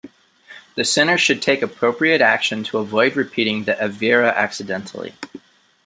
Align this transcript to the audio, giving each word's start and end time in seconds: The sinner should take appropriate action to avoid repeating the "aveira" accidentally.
The 0.77 0.83
sinner 0.83 1.15
should 1.15 1.43
take 1.43 1.61
appropriate 1.61 2.21
action 2.21 2.63
to 2.63 2.79
avoid 2.79 3.15
repeating 3.15 3.65
the 3.65 3.75
"aveira" 3.75 4.33
accidentally. 4.35 5.13